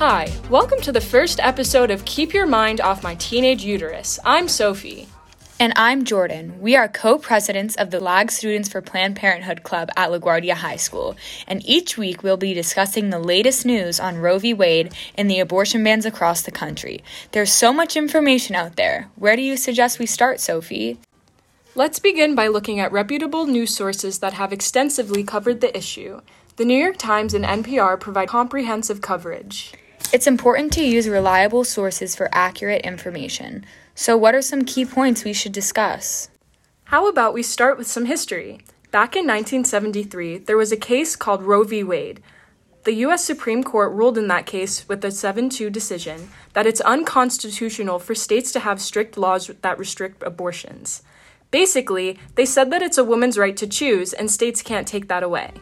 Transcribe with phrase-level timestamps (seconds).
[0.00, 4.18] Hi, welcome to the first episode of Keep Your Mind Off My Teenage Uterus.
[4.24, 5.06] I'm Sophie.
[5.58, 6.58] And I'm Jordan.
[6.58, 10.76] We are co presidents of the LAG Students for Planned Parenthood Club at LaGuardia High
[10.76, 11.18] School.
[11.46, 14.54] And each week we'll be discussing the latest news on Roe v.
[14.54, 17.04] Wade and the abortion bans across the country.
[17.32, 19.10] There's so much information out there.
[19.16, 20.98] Where do you suggest we start, Sophie?
[21.74, 26.22] Let's begin by looking at reputable news sources that have extensively covered the issue.
[26.56, 29.74] The New York Times and NPR provide comprehensive coverage.
[30.12, 33.64] It's important to use reliable sources for accurate information.
[33.94, 36.28] So, what are some key points we should discuss?
[36.86, 38.58] How about we start with some history?
[38.90, 41.84] Back in 1973, there was a case called Roe v.
[41.84, 42.20] Wade.
[42.82, 43.24] The U.S.
[43.24, 48.16] Supreme Court ruled in that case with a 7 2 decision that it's unconstitutional for
[48.16, 51.02] states to have strict laws that restrict abortions.
[51.52, 55.22] Basically, they said that it's a woman's right to choose, and states can't take that
[55.22, 55.52] away.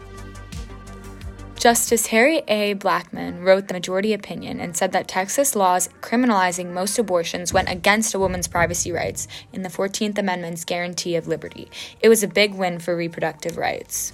[1.58, 2.76] Justice Harry A.
[2.76, 8.14] Blackmun wrote the majority opinion and said that Texas laws criminalizing most abortions went against
[8.14, 11.68] a woman's privacy rights in the 14th Amendment's guarantee of liberty.
[12.00, 14.12] It was a big win for reproductive rights.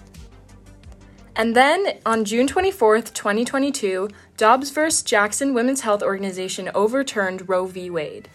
[1.37, 4.89] And then on June 24th, 2022, Dobbs v.
[5.05, 7.91] Jackson Women's Health Organization overturned Roe v.
[7.91, 8.31] Wade.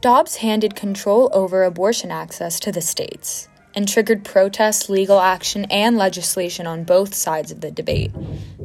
[0.00, 5.98] Dobbs handed control over abortion access to the states and triggered protests, legal action, and
[5.98, 8.10] legislation on both sides of the debate.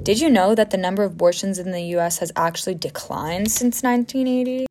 [0.01, 3.83] Did you know that the number of abortions in the US has actually declined since
[3.83, 4.65] 1980?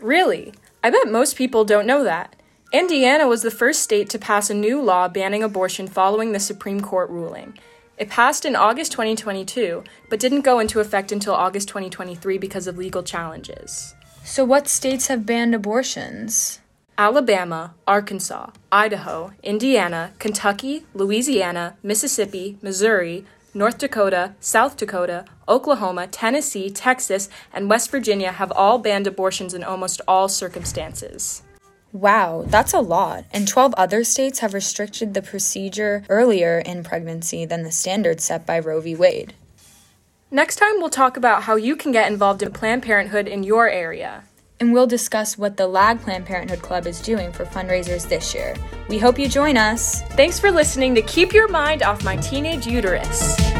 [0.00, 0.54] Really?
[0.82, 2.34] I bet most people don't know that.
[2.72, 6.80] Indiana was the first state to pass a new law banning abortion following the Supreme
[6.80, 7.56] Court ruling.
[7.96, 12.76] It passed in August 2022, but didn't go into effect until August 2023 because of
[12.76, 13.94] legal challenges.
[14.24, 16.58] So, what states have banned abortions?
[16.96, 27.28] Alabama, Arkansas, Idaho, Indiana, Kentucky, Louisiana, Mississippi, Missouri, North Dakota, South Dakota, Oklahoma, Tennessee, Texas,
[27.52, 31.42] and West Virginia have all banned abortions in almost all circumstances.
[31.92, 33.24] Wow, that's a lot.
[33.32, 38.46] And 12 other states have restricted the procedure earlier in pregnancy than the standard set
[38.46, 38.94] by Roe v.
[38.94, 39.34] Wade.
[40.30, 43.68] Next time, we'll talk about how you can get involved in Planned Parenthood in your
[43.68, 44.24] area
[44.60, 48.54] and we'll discuss what the LAG Planned Parenthood Club is doing for fundraisers this year.
[48.88, 50.02] We hope you join us.
[50.12, 53.53] Thanks for listening to Keep Your Mind Off My Teenage Uterus.